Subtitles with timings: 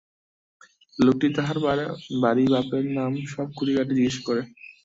[0.99, 1.57] লোকটি তাহার
[2.23, 4.41] বাড়ি, বাপের নাম সব খুঁটিনাটি জিজ্ঞাসা করে।